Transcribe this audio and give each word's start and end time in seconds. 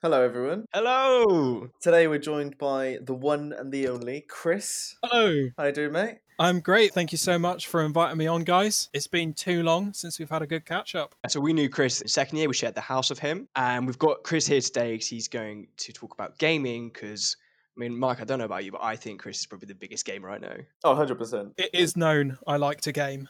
Hello, 0.00 0.22
everyone. 0.22 0.64
Hello. 0.72 1.70
Today 1.80 2.06
we're 2.06 2.20
joined 2.20 2.56
by 2.56 2.98
the 3.02 3.14
one 3.14 3.52
and 3.52 3.72
the 3.72 3.88
only 3.88 4.20
Chris. 4.20 4.94
Hello. 5.02 5.48
How 5.56 5.64
are 5.64 5.66
you 5.66 5.72
doing, 5.72 5.90
mate? 5.90 6.18
I'm 6.38 6.60
great. 6.60 6.94
Thank 6.94 7.10
you 7.10 7.18
so 7.18 7.36
much 7.36 7.66
for 7.66 7.84
inviting 7.84 8.16
me 8.16 8.28
on, 8.28 8.44
guys. 8.44 8.90
It's 8.92 9.08
been 9.08 9.34
too 9.34 9.64
long 9.64 9.92
since 9.92 10.20
we've 10.20 10.30
had 10.30 10.40
a 10.40 10.46
good 10.46 10.64
catch 10.64 10.94
up. 10.94 11.16
So 11.26 11.40
we 11.40 11.52
knew 11.52 11.68
Chris 11.68 12.00
second 12.06 12.38
year. 12.38 12.46
We 12.46 12.54
shared 12.54 12.76
the 12.76 12.80
house 12.80 13.10
of 13.10 13.18
him, 13.18 13.48
and 13.56 13.88
we've 13.88 13.98
got 13.98 14.22
Chris 14.22 14.46
here 14.46 14.60
today 14.60 14.92
because 14.92 15.08
he's 15.08 15.26
going 15.26 15.66
to 15.78 15.92
talk 15.92 16.14
about 16.14 16.38
gaming. 16.38 16.90
Because 16.90 17.36
I 17.76 17.80
mean, 17.80 17.98
Mike, 17.98 18.20
I 18.20 18.24
don't 18.24 18.38
know 18.38 18.44
about 18.44 18.64
you, 18.64 18.70
but 18.70 18.84
I 18.84 18.94
think 18.94 19.20
Chris 19.20 19.40
is 19.40 19.46
probably 19.46 19.66
the 19.66 19.74
biggest 19.74 20.04
gamer 20.04 20.30
I 20.30 20.38
know. 20.38 20.58
Oh, 20.84 20.94
100%. 20.94 21.54
It 21.58 21.70
is 21.72 21.96
known 21.96 22.38
I 22.46 22.56
like 22.56 22.82
to 22.82 22.92
game. 22.92 23.28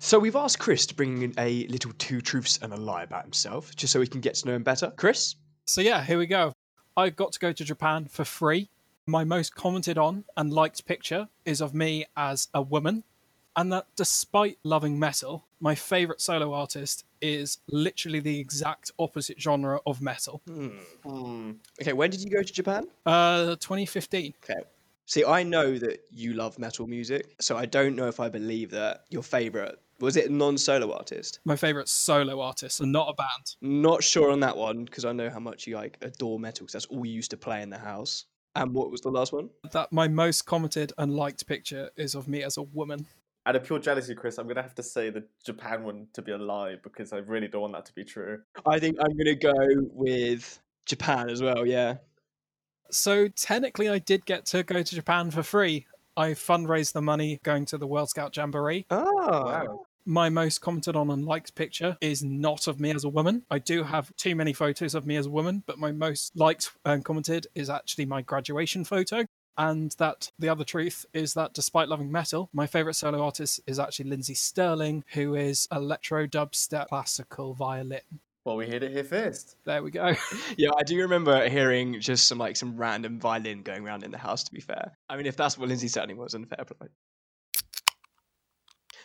So 0.00 0.18
we've 0.18 0.34
asked 0.34 0.58
Chris 0.58 0.84
to 0.86 0.96
bring 0.96 1.22
in 1.22 1.32
a 1.38 1.68
little 1.68 1.92
two 1.92 2.20
truths 2.20 2.58
and 2.60 2.72
a 2.72 2.76
lie 2.76 3.04
about 3.04 3.22
himself, 3.22 3.76
just 3.76 3.92
so 3.92 4.00
we 4.00 4.08
can 4.08 4.20
get 4.20 4.34
to 4.34 4.48
know 4.48 4.54
him 4.56 4.64
better. 4.64 4.92
Chris. 4.96 5.36
So, 5.68 5.80
yeah, 5.80 6.04
here 6.04 6.16
we 6.16 6.26
go. 6.26 6.52
I 6.96 7.10
got 7.10 7.32
to 7.32 7.40
go 7.40 7.50
to 7.52 7.64
Japan 7.64 8.06
for 8.06 8.24
free. 8.24 8.70
My 9.04 9.24
most 9.24 9.56
commented 9.56 9.98
on 9.98 10.24
and 10.36 10.52
liked 10.52 10.86
picture 10.86 11.28
is 11.44 11.60
of 11.60 11.74
me 11.74 12.06
as 12.16 12.48
a 12.54 12.62
woman. 12.62 13.02
And 13.56 13.72
that 13.72 13.86
despite 13.96 14.58
loving 14.62 14.98
metal, 14.98 15.44
my 15.60 15.74
favourite 15.74 16.20
solo 16.20 16.52
artist 16.52 17.04
is 17.20 17.58
literally 17.68 18.20
the 18.20 18.38
exact 18.38 18.92
opposite 18.98 19.40
genre 19.40 19.80
of 19.86 20.00
metal. 20.00 20.40
Hmm. 20.46 20.68
Hmm. 21.04 21.52
Okay, 21.82 21.94
when 21.94 22.10
did 22.10 22.22
you 22.22 22.30
go 22.30 22.42
to 22.42 22.52
Japan? 22.52 22.86
Uh, 23.04 23.56
2015. 23.56 24.34
Okay. 24.44 24.60
See, 25.06 25.24
I 25.24 25.44
know 25.44 25.78
that 25.78 26.00
you 26.10 26.34
love 26.34 26.58
metal 26.58 26.86
music, 26.86 27.36
so 27.40 27.56
I 27.56 27.66
don't 27.66 27.94
know 27.94 28.08
if 28.08 28.18
I 28.18 28.28
believe 28.28 28.70
that 28.72 29.04
your 29.08 29.22
favorite 29.22 29.78
was 30.00 30.16
it 30.16 30.28
a 30.28 30.32
non-solo 30.32 30.92
artist. 30.92 31.40
My 31.44 31.56
favourite 31.56 31.88
solo 31.88 32.40
artist, 32.40 32.80
and 32.80 32.92
not 32.92 33.08
a 33.08 33.14
band. 33.14 33.56
Not 33.62 34.02
sure 34.02 34.30
on 34.30 34.40
that 34.40 34.56
one 34.56 34.84
because 34.84 35.04
I 35.04 35.12
know 35.12 35.30
how 35.30 35.38
much 35.38 35.66
you 35.66 35.76
like 35.76 35.96
adore 36.02 36.38
metal 36.38 36.66
because 36.66 36.72
that's 36.72 36.86
all 36.86 37.06
you 37.06 37.12
used 37.12 37.30
to 37.30 37.36
play 37.36 37.62
in 37.62 37.70
the 37.70 37.78
house. 37.78 38.26
And 38.54 38.74
what 38.74 38.90
was 38.90 39.00
the 39.00 39.10
last 39.10 39.32
one? 39.32 39.50
That 39.72 39.92
my 39.92 40.08
most 40.08 40.42
commented 40.46 40.92
and 40.98 41.14
liked 41.14 41.46
picture 41.46 41.90
is 41.96 42.14
of 42.14 42.26
me 42.26 42.42
as 42.42 42.56
a 42.56 42.62
woman. 42.62 43.06
Out 43.44 43.54
of 43.54 43.64
pure 43.64 43.78
jealousy, 43.78 44.14
Chris, 44.14 44.38
I'm 44.38 44.46
going 44.46 44.56
to 44.56 44.62
have 44.62 44.74
to 44.74 44.82
say 44.82 45.10
the 45.10 45.24
Japan 45.44 45.84
one 45.84 46.08
to 46.14 46.22
be 46.22 46.32
a 46.32 46.38
lie 46.38 46.76
because 46.82 47.12
I 47.12 47.18
really 47.18 47.48
don't 47.48 47.60
want 47.60 47.74
that 47.74 47.86
to 47.86 47.94
be 47.94 48.02
true. 48.02 48.40
I 48.66 48.80
think 48.80 48.96
I'm 48.98 49.16
gonna 49.16 49.36
go 49.36 49.54
with 49.92 50.58
Japan 50.84 51.30
as 51.30 51.42
well. 51.42 51.66
Yeah. 51.66 51.96
So 52.90 53.28
technically, 53.28 53.88
I 53.88 53.98
did 53.98 54.26
get 54.26 54.46
to 54.46 54.62
go 54.62 54.82
to 54.82 54.94
Japan 54.94 55.30
for 55.30 55.42
free. 55.42 55.86
I 56.16 56.30
fundraised 56.30 56.92
the 56.92 57.02
money 57.02 57.40
going 57.42 57.66
to 57.66 57.78
the 57.78 57.86
World 57.86 58.08
Scout 58.08 58.36
Jamboree. 58.36 58.86
Oh. 58.90 59.44
Wow. 59.44 59.86
My 60.08 60.28
most 60.28 60.60
commented 60.60 60.94
on 60.94 61.10
and 61.10 61.24
liked 61.24 61.56
picture 61.56 61.96
is 62.00 62.22
not 62.22 62.68
of 62.68 62.78
me 62.78 62.92
as 62.92 63.02
a 63.02 63.08
woman. 63.08 63.42
I 63.50 63.58
do 63.58 63.82
have 63.82 64.14
too 64.16 64.36
many 64.36 64.52
photos 64.52 64.94
of 64.94 65.04
me 65.04 65.16
as 65.16 65.26
a 65.26 65.30
woman, 65.30 65.64
but 65.66 65.80
my 65.80 65.90
most 65.90 66.36
liked 66.36 66.70
and 66.84 67.04
commented 67.04 67.48
is 67.56 67.68
actually 67.68 68.06
my 68.06 68.22
graduation 68.22 68.84
photo. 68.84 69.24
And 69.58 69.92
that 69.98 70.30
the 70.38 70.48
other 70.48 70.64
truth 70.64 71.06
is 71.12 71.34
that 71.34 71.54
despite 71.54 71.88
loving 71.88 72.12
metal, 72.12 72.50
my 72.52 72.66
favorite 72.66 72.94
solo 72.94 73.22
artist 73.22 73.60
is 73.66 73.80
actually 73.80 74.10
Lindsey 74.10 74.34
Stirling, 74.34 75.02
who 75.14 75.34
is 75.34 75.66
electro 75.72 76.26
dubstep 76.26 76.88
classical 76.88 77.54
violin. 77.54 78.20
Well, 78.46 78.56
we 78.56 78.68
heard 78.68 78.84
it 78.84 78.92
here 78.92 79.02
first. 79.02 79.56
There 79.64 79.82
we 79.82 79.90
go. 79.90 80.14
Yeah, 80.56 80.70
I 80.78 80.84
do 80.84 80.96
remember 81.00 81.48
hearing 81.48 82.00
just 82.00 82.28
some 82.28 82.38
like 82.38 82.56
some 82.56 82.76
random 82.76 83.18
violin 83.18 83.62
going 83.62 83.84
around 83.84 84.04
in 84.04 84.12
the 84.12 84.18
house. 84.18 84.44
To 84.44 84.52
be 84.52 84.60
fair, 84.60 84.96
I 85.08 85.16
mean, 85.16 85.26
if 85.26 85.36
that's 85.36 85.58
what 85.58 85.68
Lindsey 85.68 85.88
Stirling 85.88 86.16
was, 86.16 86.30
then 86.30 86.46
fair 86.46 86.64
play. 86.64 86.86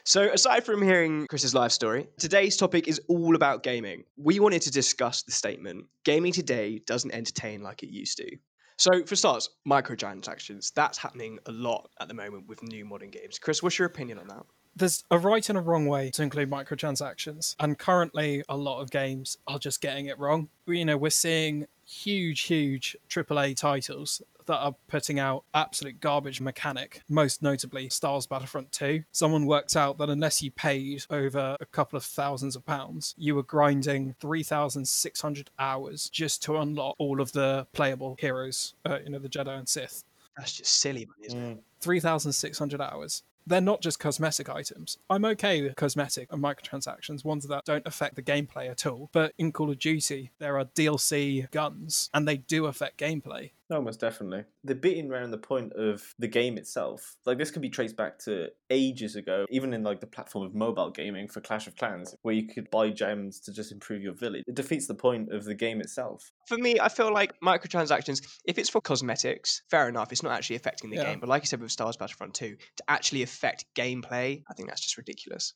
So, 0.06 0.30
aside 0.32 0.64
from 0.64 0.84
hearing 0.84 1.26
Chris's 1.26 1.56
life 1.56 1.72
story, 1.72 2.08
today's 2.20 2.56
topic 2.56 2.88
is 2.88 3.02
all 3.08 3.36
about 3.36 3.64
gaming. 3.64 4.04
We 4.16 4.40
wanted 4.40 4.62
to 4.62 4.72
discuss 4.72 5.24
the 5.24 5.32
statement 5.32 5.86
gaming 6.06 6.34
today 6.34 6.80
doesn't 6.86 7.12
entertain 7.12 7.64
like 7.64 7.82
it 7.82 7.90
used 7.90 8.20
to. 8.20 8.38
So, 8.78 9.04
for 9.06 9.16
starters, 9.16 9.50
microtransactions. 9.68 10.72
That's 10.76 11.00
happening 11.00 11.40
a 11.48 11.52
lot 11.52 11.90
at 12.00 12.08
the 12.08 12.14
moment 12.14 12.48
with 12.48 12.62
new 12.62 12.86
modern 12.86 13.10
games. 13.10 13.40
Chris, 13.40 13.64
what's 13.64 13.80
your 13.80 13.88
opinion 13.88 14.20
on 14.20 14.28
that? 14.28 14.46
There's 14.76 15.04
a 15.12 15.18
right 15.18 15.50
and 15.50 15.58
a 15.58 15.62
wrong 15.62 15.86
way 15.86 16.10
to 16.12 16.24
include 16.24 16.50
microtransactions 16.50 17.56
and 17.60 17.78
currently 17.78 18.44
a 18.50 18.56
lot 18.56 18.82
of 18.82 18.90
games 18.90 19.38
are 19.48 19.60
just 19.60 19.82
getting 19.82 20.06
it 20.08 20.18
wrong 20.20 20.50
you 20.68 20.86
know 20.86 20.98
we're 20.98 21.10
seeing 21.10 21.68
huge 21.86 22.42
huge 22.42 22.96
aaa 23.10 23.56
titles 23.56 24.22
that 24.46 24.58
are 24.58 24.76
putting 24.88 25.20
out 25.20 25.44
absolute 25.54 26.00
garbage 26.00 26.42
mechanic 26.42 27.02
most 27.10 27.44
notably 27.44 27.90
star 27.90 28.14
wars 28.14 28.26
battlefront 28.26 28.72
2 28.72 29.04
someone 29.12 29.46
worked 29.46 29.76
out 29.76 29.98
that 29.98 30.10
unless 30.10 30.42
you 30.42 30.50
paid 30.52 31.04
over 31.10 31.56
a 31.60 31.66
couple 31.66 31.98
of 31.98 32.04
thousands 32.04 32.56
of 32.56 32.66
pounds 32.66 33.14
you 33.18 33.36
were 33.36 33.44
grinding 33.44 34.16
3600 34.20 35.50
hours 35.60 36.10
just 36.10 36.42
to 36.42 36.58
unlock 36.58 36.96
all 36.98 37.22
of 37.22 37.34
the 37.34 37.68
playable 37.74 38.16
heroes 38.20 38.74
uh, 38.86 39.00
you 39.04 39.10
know 39.10 39.20
the 39.20 39.30
jedi 39.30 39.58
and 39.58 39.70
sith 39.70 40.04
That's 40.38 40.54
just 40.54 40.80
silly 40.80 41.06
money, 41.06 41.28
isn't 41.28 41.40
it? 41.40 41.58
Mm. 41.58 41.62
3,600 41.82 42.82
hours. 42.82 43.24
They're 43.46 43.62
not 43.62 43.82
just 43.82 44.00
cosmetic 44.00 44.50
items. 44.50 44.98
I'm 45.10 45.26
okay 45.26 45.62
with 45.62 45.76
cosmetic 45.76 46.32
and 46.32 46.44
microtransactions, 46.44 47.26
ones 47.26 47.48
that 47.48 47.66
don't 47.66 47.86
affect 47.88 48.16
the 48.16 48.22
gameplay 48.22 48.70
at 48.70 48.86
all. 48.86 49.10
But 49.12 49.34
in 49.38 49.52
Call 49.52 49.70
of 49.72 49.80
Duty, 49.80 50.32
there 50.40 50.58
are 50.60 50.66
DLC 50.66 51.50
guns, 51.52 52.10
and 52.14 52.28
they 52.28 52.38
do 52.38 52.66
affect 52.66 53.00
gameplay. 53.00 53.52
No, 53.72 53.82
most 53.82 54.02
definitely. 54.02 54.44
They're 54.66 54.76
beating 54.76 55.10
around 55.10 55.32
the 55.32 55.38
point 55.38 55.72
of 55.72 56.14
the 56.20 56.28
game 56.28 56.58
itself. 56.58 57.16
Like 57.26 57.38
this 57.38 57.52
could 57.52 57.62
be 57.62 57.70
traced 57.70 57.96
back 57.96 58.20
to 58.26 58.50
ages 58.70 59.16
ago, 59.16 59.46
even 59.50 59.74
in 59.74 59.82
like 59.82 60.02
the 60.02 60.08
platform 60.08 60.46
of 60.46 60.54
mobile 60.54 60.92
gaming 60.92 61.30
for 61.30 61.40
Clash 61.40 61.68
of 61.68 61.78
Clans, 61.78 62.14
where 62.24 62.36
you 62.36 62.48
could 62.54 62.70
buy 62.70 62.90
gems 62.90 63.40
to 63.40 63.54
just 63.54 63.72
improve 63.72 64.02
your 64.02 64.14
village. 64.14 64.44
It 64.46 64.56
defeats 64.56 64.88
the 64.88 64.94
point 64.94 65.32
of 65.34 65.46
the 65.46 65.56
game 65.56 65.80
itself. 65.80 66.32
For 66.50 66.58
me, 66.58 66.82
I 66.82 66.90
feel 66.90 67.14
like 67.14 67.32
microtransactions, 67.40 68.22
if 68.44 68.58
it's 68.58 68.70
for 68.70 68.82
cosmetics, 68.82 69.62
fair 69.72 69.88
enough, 69.88 70.12
it's 70.12 70.22
not 70.22 70.34
actually 70.34 70.58
affecting 70.58 70.90
the 70.90 70.98
Yeah. 70.98 71.06
game. 71.06 71.22
But 71.22 71.30
like 71.30 71.44
you 71.44 71.48
said 71.48 71.62
with 71.62 71.72
Star 71.72 71.86
Wars 71.88 71.96
Battlefront 71.96 72.34
2, 72.34 72.58
to 72.58 72.84
actually 72.90 73.24
affect 73.24 73.64
gameplay, 73.74 74.44
I 74.50 74.54
think 74.54 74.68
that's 74.68 74.82
just 74.82 74.98
ridiculous. 74.98 75.54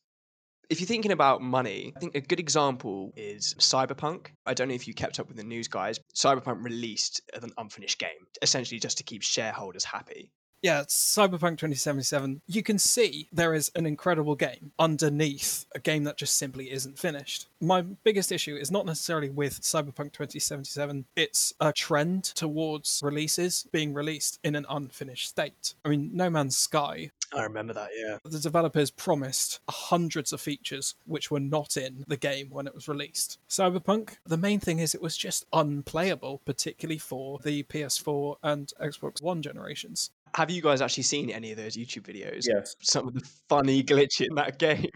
If 0.70 0.80
you're 0.80 0.88
thinking 0.88 1.12
about 1.12 1.42
money, 1.42 1.94
I 1.96 2.00
think 2.00 2.16
a 2.16 2.22
good 2.22 2.40
example 2.40 3.14
is 3.16 3.56
Cyberpunk. 3.60 4.28
I 4.46 4.54
don't 4.54 4.68
know 4.68 4.74
if 4.74 4.88
you 4.88 4.94
kept 4.94 5.20
up 5.20 5.28
with 5.28 5.38
the 5.38 5.44
news, 5.44 5.68
guys. 5.68 6.00
Cyberpunk 6.14 6.64
released 6.64 7.22
an 7.40 7.52
unfinished 7.58 8.00
game, 8.00 8.10
essentially 8.42 8.80
just 8.80 8.98
to 8.98 9.04
keep 9.04 9.22
shareholders 9.22 9.84
happy. 9.84 10.32
Yeah, 10.62 10.82
Cyberpunk 10.88 11.60
2077. 11.60 12.42
You 12.48 12.64
can 12.64 12.80
see 12.80 13.30
there 13.32 13.54
is 13.54 13.70
an 13.76 13.86
incredible 13.86 14.36
game 14.36 14.72
underneath 14.80 15.66
a 15.76 15.80
game 15.80 16.06
that 16.06 16.18
just 16.18 16.38
simply 16.38 16.72
isn't 16.72 16.98
finished. 16.98 17.50
My 17.62 17.82
biggest 17.82 18.32
issue 18.32 18.56
is 18.56 18.72
not 18.72 18.88
necessarily 18.88 19.30
with 19.30 19.62
Cyberpunk 19.62 20.14
2077, 20.14 21.06
it's 21.16 21.54
a 21.60 21.72
trend 21.72 22.24
towards 22.24 23.02
releases 23.04 23.68
being 23.72 23.94
released 23.94 24.40
in 24.44 24.56
an 24.56 24.66
unfinished 24.68 25.30
state. 25.30 25.76
I 25.86 25.90
mean, 25.90 26.10
No 26.14 26.32
Man's 26.32 26.58
Sky 26.58 27.12
I 27.36 27.44
remember 27.44 27.74
that, 27.74 27.90
yeah. 27.96 28.18
the 28.24 28.40
developers 28.40 28.92
promised 28.92 29.60
hundreds 29.70 30.32
of 30.32 30.42
features 30.42 30.96
which 31.06 31.30
were 31.30 31.40
not 31.40 31.78
in 31.78 32.06
the 32.08 32.18
game 32.18 32.50
when 32.50 32.68
it 32.68 32.74
was 32.74 32.88
released. 32.88 33.40
Cyberpunk, 33.50 34.18
the 34.26 34.38
main 34.38 34.60
thing 34.60 34.80
is 34.80 34.96
it 34.96 35.02
was 35.02 35.18
just 35.18 35.46
unplayable, 35.52 36.42
particularly 36.46 36.98
for 36.98 37.40
the 37.44 37.64
PS4 37.64 38.38
and 38.44 38.72
Xbox 38.82 39.22
One 39.22 39.42
generations. 39.42 40.12
Have 40.36 40.52
you 40.52 40.62
guys 40.62 40.82
actually 40.82 41.04
seen 41.04 41.30
any 41.30 41.52
of 41.52 41.58
those 41.58 41.78
YouTube 41.78 42.04
videos? 42.04 42.44
Yes. 42.48 42.76
Some 42.82 43.08
of 43.08 43.14
the 43.14 43.28
funny 43.48 43.84
glitch 43.84 44.26
in 44.26 44.36
that 44.36 44.60
game. 44.60 44.92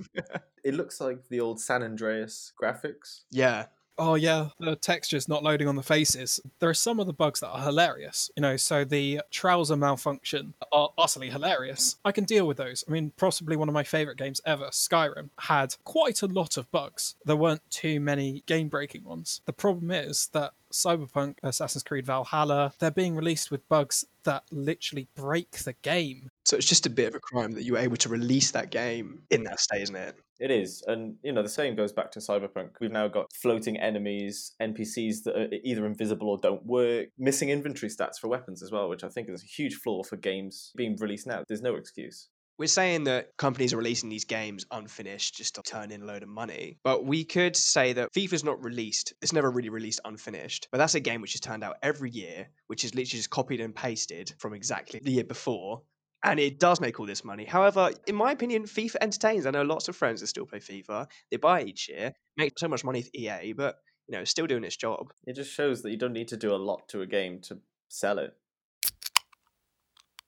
It 0.64 0.74
looks 0.74 1.00
like 1.00 1.28
the 1.30 1.40
old 1.40 1.60
San 1.62 1.84
Andreas 1.84 2.52
graphics. 2.62 3.22
yeah. 3.32 3.66
Oh 4.00 4.16
yeah, 4.16 4.48
the 4.60 4.78
texture's 4.78 5.28
not 5.28 5.44
loading 5.44 5.68
on 5.68 5.76
the 5.76 5.84
faces. 5.84 6.40
There 6.60 6.70
are 6.70 6.74
some 6.74 7.00
of 7.00 7.06
the 7.06 7.14
bugs 7.14 7.42
that 7.42 7.50
are 7.50 7.62
hilarious. 7.62 8.32
You 8.38 8.42
know, 8.42 8.56
so 8.56 8.86
the 8.86 9.22
trouser 9.30 9.76
malfunction 9.76 10.54
are 10.72 10.90
utterly 10.98 11.30
hilarious. 11.30 11.98
I 12.06 12.14
can 12.14 12.24
deal 12.24 12.48
with 12.48 12.58
those. 12.58 12.86
I 12.88 12.92
mean, 12.92 13.12
possibly 13.18 13.58
one 13.58 13.68
of 13.68 13.74
my 13.74 13.84
favorite 13.84 14.18
games 14.18 14.40
ever, 14.46 14.68
Skyrim, 14.68 15.30
had 15.40 15.76
quite 15.84 16.22
a 16.22 16.28
lot 16.28 16.56
of 16.56 16.72
bugs. 16.72 17.16
There 17.26 17.36
weren't 17.36 17.70
too 17.70 18.00
many 18.00 18.44
game-breaking 18.46 19.04
ones. 19.04 19.42
The 19.46 19.54
problem 19.54 19.92
is 19.92 20.30
that 20.34 20.54
Cyberpunk, 20.72 21.36
Assassin's 21.44 21.84
Creed 21.84 22.06
Valhalla, 22.06 22.74
they're 22.80 22.92
being 22.92 23.16
released 23.16 23.52
with 23.52 23.68
bugs 23.68 24.06
that 24.24 24.44
literally 24.52 25.08
break 25.16 25.52
the 25.52 25.74
game. 25.82 26.30
So 26.46 26.56
it's 26.56 26.68
just 26.68 26.86
a 26.86 26.90
bit 26.90 27.10
of 27.10 27.16
a 27.16 27.20
crime 27.20 27.52
that 27.52 27.64
you 27.64 27.74
were 27.74 27.80
able 27.80 27.98
to 27.98 28.10
release 28.10 28.52
that 28.52 28.70
game 28.70 29.24
in 29.30 29.44
that 29.44 29.60
state, 29.60 29.82
isn't 29.82 29.96
it? 29.96 30.16
It 30.40 30.52
is, 30.52 30.84
and 30.88 31.16
you 31.22 31.34
know 31.34 31.44
the 31.44 31.50
same 31.50 31.76
goes 31.76 31.92
back 31.92 32.12
to 32.12 32.20
Cyberpunk. 32.20 32.72
We've 32.80 32.92
now 32.92 33.10
got 33.10 33.28
floating 33.34 33.78
enemies, 33.78 34.56
NPCs 34.62 35.24
that 35.24 35.36
are 35.36 35.48
either 35.64 35.86
invisible 35.86 36.30
or 36.30 36.38
don't 36.38 36.66
work, 36.66 37.10
missing 37.18 37.50
inventory 37.50 37.90
stats 37.90 38.20
for 38.20 38.30
weapons 38.30 38.64
as 38.64 38.72
well, 38.72 38.88
which 38.88 39.04
I 39.04 39.10
think 39.10 39.30
is 39.30 39.44
a 39.44 39.46
huge 39.46 39.76
flaw 39.76 40.02
for 40.04 40.16
games 40.16 40.72
being 40.78 40.96
released 40.98 41.28
now. 41.28 41.44
There's 41.48 41.62
no 41.62 41.76
excuse. 41.76 42.30
We're 42.58 42.68
saying 42.68 43.06
that 43.06 43.38
companies 43.38 43.74
are 43.74 43.78
releasing 43.78 44.10
these 44.10 44.26
games 44.26 44.66
unfinished 44.70 45.36
just 45.36 45.56
to 45.56 45.62
turn 45.62 45.92
in 45.92 46.02
a 46.02 46.06
load 46.06 46.24
of 46.24 46.30
money. 46.30 46.78
But 46.84 47.06
we 47.06 47.24
could 47.24 47.56
say 47.56 47.94
that 47.94 48.12
FIFA's 48.14 48.44
not 48.44 48.62
released, 48.62 49.14
it's 49.22 49.32
never 49.32 49.50
really 49.50 49.70
released 49.70 50.02
unfinished. 50.04 50.68
But 50.70 50.80
that's 50.80 50.96
a 50.96 51.00
game 51.00 51.22
which 51.22 51.36
is 51.36 51.40
turned 51.40 51.64
out 51.64 51.78
every 51.82 52.10
year, 52.10 52.50
which 52.68 52.84
is 52.84 52.94
literally 52.94 53.20
just 53.20 53.30
copied 53.30 53.62
and 53.62 53.74
pasted 53.74 54.34
from 54.40 54.54
exactly 54.54 55.00
the 55.02 55.12
year 55.12 55.24
before. 55.24 55.84
And 56.24 56.40
it 56.40 56.60
does 56.60 56.82
make 56.82 57.00
all 57.00 57.06
this 57.06 57.24
money. 57.24 57.46
However, 57.46 57.92
in 58.06 58.16
my 58.16 58.32
opinion, 58.34 58.64
FIFA 58.64 58.96
entertains. 59.02 59.46
I 59.46 59.52
know 59.52 59.62
lots 59.62 59.88
of 59.88 59.96
friends 59.96 60.20
that 60.22 60.28
still 60.28 60.46
play 60.46 60.60
FIFA. 60.60 61.08
They 61.32 61.38
buy 61.38 61.64
each 61.64 61.88
year, 61.88 62.14
make 62.38 62.60
so 62.60 62.68
much 62.68 62.84
money 62.84 63.04
for 63.04 63.12
EA, 63.14 63.54
but 63.54 63.78
you 64.08 64.18
know, 64.18 64.24
still 64.24 64.48
doing 64.48 64.64
its 64.64 64.76
job. 64.76 65.14
It 65.26 65.36
just 65.36 65.52
shows 65.52 65.82
that 65.84 65.92
you 65.92 65.98
don't 65.98 66.14
need 66.14 66.28
to 66.30 66.38
do 66.38 66.54
a 66.54 66.58
lot 66.58 66.88
to 66.90 67.02
a 67.02 67.06
game 67.06 67.40
to 67.44 67.60
sell 67.88 68.20
it. 68.20 68.34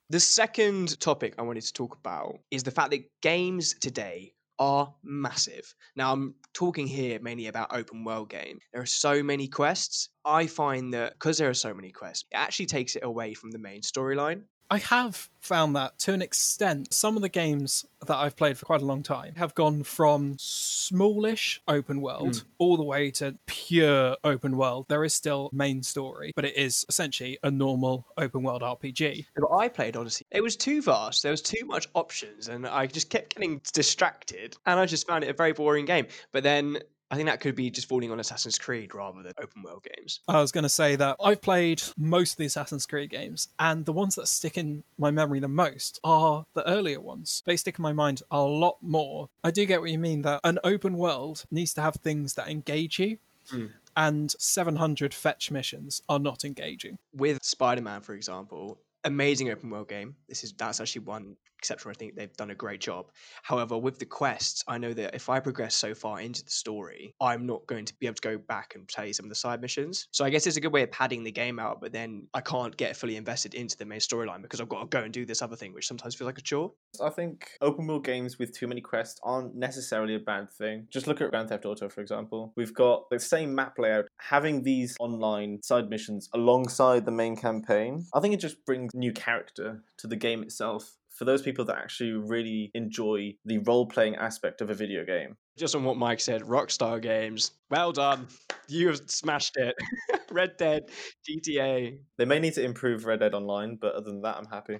The 0.09 0.19
second 0.19 0.99
topic 0.99 1.35
I 1.37 1.41
wanted 1.41 1.63
to 1.63 1.73
talk 1.73 1.97
about 1.97 2.39
is 2.51 2.63
the 2.63 2.71
fact 2.71 2.91
that 2.91 3.09
games 3.21 3.73
today 3.79 4.33
are 4.59 4.93
massive. 5.03 5.73
Now, 5.95 6.13
I'm 6.13 6.35
talking 6.53 6.85
here 6.85 7.19
mainly 7.19 7.47
about 7.47 7.73
open 7.73 8.03
world 8.03 8.29
game. 8.29 8.59
There 8.73 8.81
are 8.81 8.85
so 8.85 9.23
many 9.23 9.47
quests. 9.47 10.09
I 10.23 10.45
find 10.45 10.93
that 10.93 11.13
because 11.13 11.37
there 11.37 11.49
are 11.49 11.53
so 11.55 11.73
many 11.73 11.91
quests, 11.91 12.25
it 12.29 12.35
actually 12.35 12.67
takes 12.67 12.95
it 12.95 13.03
away 13.03 13.33
from 13.33 13.49
the 13.49 13.57
main 13.57 13.81
storyline. 13.81 14.43
I 14.71 14.77
have 14.77 15.29
found 15.41 15.75
that 15.75 15.99
to 15.99 16.13
an 16.13 16.21
extent. 16.21 16.93
Some 16.93 17.17
of 17.17 17.21
the 17.21 17.27
games 17.29 17.85
that 18.07 18.15
I've 18.15 18.37
played 18.37 18.57
for 18.57 18.65
quite 18.65 18.81
a 18.81 18.85
long 18.85 19.03
time 19.03 19.35
have 19.35 19.53
gone 19.53 19.83
from 19.83 20.37
smallish 20.39 21.61
open 21.67 21.99
world 21.99 22.35
Mm. 22.35 22.43
all 22.57 22.77
the 22.77 22.83
way 22.83 23.11
to 23.11 23.37
pure 23.47 24.15
open 24.23 24.55
world. 24.55 24.85
There 24.87 25.03
is 25.03 25.13
still 25.13 25.49
main 25.51 25.83
story, 25.83 26.31
but 26.37 26.45
it 26.45 26.55
is 26.55 26.85
essentially 26.87 27.37
a 27.43 27.51
normal 27.51 28.07
open 28.17 28.43
world 28.43 28.61
RPG. 28.61 29.25
But 29.35 29.51
I 29.53 29.67
played 29.67 29.97
Odyssey. 29.97 30.25
It 30.31 30.41
was 30.41 30.55
too 30.55 30.81
vast. 30.81 31.21
There 31.21 31.31
was 31.31 31.41
too 31.41 31.65
much 31.65 31.89
options, 31.93 32.47
and 32.47 32.65
I 32.65 32.87
just 32.87 33.09
kept 33.09 33.35
getting 33.35 33.59
distracted, 33.73 34.55
and 34.65 34.79
I 34.79 34.85
just 34.85 35.05
found 35.05 35.25
it 35.25 35.29
a 35.29 35.33
very 35.33 35.51
boring 35.51 35.83
game. 35.85 36.07
But 36.31 36.43
then 36.43 36.79
I 37.11 37.15
think 37.15 37.27
that 37.27 37.41
could 37.41 37.55
be 37.55 37.69
just 37.69 37.89
falling 37.89 38.09
on 38.09 38.19
Assassin's 38.21 38.57
Creed 38.57 38.95
rather 38.95 39.21
than 39.21 39.33
open 39.41 39.63
world 39.63 39.85
games. 39.97 40.21
I 40.29 40.39
was 40.39 40.51
going 40.53 40.63
to 40.63 40.69
say 40.69 40.95
that 40.95 41.17
I've 41.21 41.41
played 41.41 41.83
most 41.97 42.31
of 42.33 42.37
the 42.37 42.45
Assassin's 42.45 42.85
Creed 42.85 43.09
games, 43.09 43.49
and 43.59 43.85
the 43.85 43.91
ones 43.91 44.15
that 44.15 44.27
stick 44.29 44.57
in 44.57 44.83
my 44.97 45.11
memory 45.11 45.39
the 45.41 45.49
most 45.49 45.99
are 46.05 46.45
the 46.53 46.65
earlier 46.67 47.01
ones. 47.01 47.43
They 47.45 47.57
stick 47.57 47.77
in 47.77 47.83
my 47.83 47.91
mind 47.91 48.23
a 48.31 48.41
lot 48.41 48.77
more. 48.81 49.27
I 49.43 49.51
do 49.51 49.65
get 49.65 49.81
what 49.81 49.91
you 49.91 49.99
mean 49.99 50.21
that 50.21 50.39
an 50.45 50.57
open 50.63 50.95
world 50.95 51.43
needs 51.51 51.73
to 51.73 51.81
have 51.81 51.95
things 51.95 52.33
that 52.35 52.47
engage 52.47 52.97
you, 52.97 53.17
Hmm. 53.49 53.65
and 53.97 54.31
700 54.39 55.13
fetch 55.13 55.51
missions 55.51 56.01
are 56.07 56.19
not 56.19 56.45
engaging. 56.45 56.97
With 57.13 57.43
Spider-Man, 57.43 58.01
for 58.01 58.13
example, 58.13 58.77
amazing 59.03 59.49
open 59.49 59.69
world 59.69 59.89
game. 59.89 60.15
This 60.29 60.43
is 60.45 60.53
that's 60.53 60.79
actually 60.79 61.01
one 61.05 61.35
exception. 61.61 61.91
I 61.91 61.93
think 61.93 62.15
they've 62.15 62.35
done 62.37 62.49
a 62.49 62.55
great 62.55 62.81
job. 62.81 63.11
However, 63.43 63.77
with 63.77 63.99
the 63.99 64.05
quests, 64.05 64.63
I 64.67 64.79
know 64.79 64.93
that 64.93 65.13
if 65.13 65.29
I 65.29 65.39
progress 65.39 65.75
so 65.75 65.93
far 65.93 66.19
into 66.19 66.43
the 66.43 66.49
story, 66.49 67.13
I'm 67.21 67.45
not 67.45 67.67
going 67.67 67.85
to 67.85 67.93
be 67.99 68.07
able 68.07 68.15
to 68.15 68.21
go 68.21 68.39
back 68.39 68.73
and 68.73 68.87
play 68.87 69.13
some 69.13 69.27
of 69.27 69.29
the 69.29 69.35
side 69.35 69.61
missions. 69.61 70.07
So 70.09 70.25
I 70.25 70.31
guess 70.31 70.47
it's 70.47 70.57
a 70.57 70.61
good 70.61 70.73
way 70.73 70.81
of 70.81 70.91
padding 70.91 71.23
the 71.23 71.31
game 71.31 71.59
out, 71.59 71.79
but 71.79 71.93
then 71.93 72.27
I 72.33 72.41
can't 72.41 72.75
get 72.75 72.97
fully 72.97 73.15
invested 73.15 73.53
into 73.53 73.77
the 73.77 73.85
main 73.85 73.99
storyline 73.99 74.41
because 74.41 74.59
I've 74.59 74.69
got 74.69 74.81
to 74.81 74.87
go 74.87 75.03
and 75.03 75.13
do 75.13 75.23
this 75.23 75.43
other 75.43 75.55
thing, 75.55 75.71
which 75.71 75.87
sometimes 75.87 76.15
feels 76.15 76.25
like 76.25 76.39
a 76.39 76.41
chore. 76.41 76.71
I 76.99 77.11
think 77.11 77.51
open 77.61 77.85
world 77.85 78.05
games 78.05 78.39
with 78.39 78.57
too 78.57 78.67
many 78.67 78.81
quests 78.81 79.19
aren't 79.23 79.53
necessarily 79.53 80.15
a 80.15 80.19
bad 80.19 80.51
thing. 80.51 80.87
Just 80.89 81.05
look 81.05 81.21
at 81.21 81.29
Grand 81.29 81.49
Theft 81.49 81.65
Auto, 81.65 81.89
for 81.89 82.01
example. 82.01 82.53
We've 82.55 82.73
got 82.73 83.07
the 83.11 83.19
same 83.19 83.53
map 83.53 83.75
layout. 83.77 84.05
Having 84.17 84.63
these 84.63 84.97
online 84.99 85.61
side 85.61 85.89
missions 85.89 86.27
alongside 86.33 87.05
the 87.05 87.11
main 87.11 87.35
campaign, 87.35 88.07
I 88.15 88.19
think 88.19 88.33
it 88.33 88.39
just 88.39 88.65
brings 88.65 88.95
new 88.95 89.13
character 89.13 89.83
to 89.99 90.07
the 90.07 90.15
game 90.15 90.41
itself. 90.41 90.97
For 91.21 91.25
those 91.25 91.43
people 91.43 91.65
that 91.65 91.77
actually 91.77 92.13
really 92.13 92.71
enjoy 92.73 93.35
the 93.45 93.59
role 93.59 93.85
playing 93.85 94.15
aspect 94.15 94.59
of 94.59 94.71
a 94.71 94.73
video 94.73 95.05
game. 95.05 95.37
Just 95.55 95.75
on 95.75 95.83
what 95.83 95.95
Mike 95.95 96.19
said, 96.19 96.41
Rockstar 96.41 96.99
Games, 96.99 97.51
well 97.69 97.91
done. 97.91 98.27
You 98.67 98.87
have 98.87 99.01
smashed 99.05 99.55
it. 99.57 99.75
Red 100.31 100.57
Dead, 100.57 100.89
GTA, 101.29 101.99
They 102.17 102.25
may 102.25 102.39
need 102.39 102.55
to 102.55 102.63
improve 102.63 103.05
Red 103.05 103.19
Dead 103.19 103.35
Online, 103.35 103.77
but 103.79 103.93
other 103.93 104.09
than 104.09 104.23
that, 104.23 104.35
I'm 104.35 104.47
happy. 104.47 104.79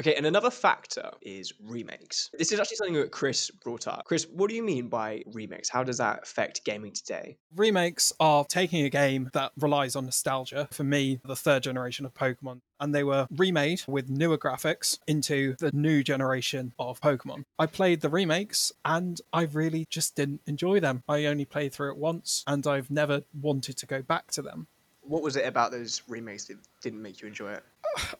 Okay, 0.00 0.16
and 0.16 0.26
another 0.26 0.50
factor 0.50 1.10
is 1.22 1.52
remakes. 1.62 2.30
This 2.36 2.50
is 2.50 2.58
actually 2.58 2.76
something 2.76 2.94
that 2.94 3.12
Chris 3.12 3.50
brought 3.50 3.86
up. 3.86 4.04
Chris, 4.04 4.26
what 4.32 4.50
do 4.50 4.56
you 4.56 4.62
mean 4.62 4.88
by 4.88 5.22
remakes? 5.32 5.68
How 5.68 5.84
does 5.84 5.98
that 5.98 6.24
affect 6.24 6.64
gaming 6.64 6.92
today? 6.92 7.36
Remakes 7.54 8.12
are 8.18 8.44
taking 8.44 8.84
a 8.84 8.90
game 8.90 9.30
that 9.34 9.52
relies 9.56 9.94
on 9.94 10.06
nostalgia. 10.06 10.68
For 10.72 10.82
me, 10.82 11.20
the 11.24 11.36
third 11.36 11.62
generation 11.62 12.04
of 12.04 12.12
Pokemon, 12.12 12.60
and 12.80 12.92
they 12.92 13.04
were 13.04 13.28
remade 13.30 13.82
with 13.86 14.10
newer 14.10 14.36
graphics 14.36 14.98
into 15.06 15.54
the 15.60 15.70
new 15.72 16.02
generation 16.02 16.74
of 16.78 17.00
Pokemon. 17.00 17.44
I 17.58 17.66
played 17.66 18.00
the 18.00 18.08
remakes 18.08 18.72
and 18.84 19.20
I 19.32 19.42
really 19.42 19.86
just 19.90 20.16
didn't 20.16 20.40
enjoy 20.46 20.80
them. 20.80 21.04
I 21.08 21.26
only 21.26 21.44
played 21.44 21.72
through 21.72 21.92
it 21.92 21.98
once 21.98 22.42
and 22.48 22.66
I've 22.66 22.90
never 22.90 23.22
wanted 23.40 23.76
to 23.76 23.86
go 23.86 24.02
back 24.02 24.32
to 24.32 24.42
them. 24.42 24.66
What 25.02 25.22
was 25.22 25.36
it 25.36 25.46
about 25.46 25.70
those 25.70 26.02
remakes 26.08 26.46
that 26.46 26.56
didn't 26.82 27.00
make 27.02 27.20
you 27.20 27.28
enjoy 27.28 27.52
it? 27.52 27.62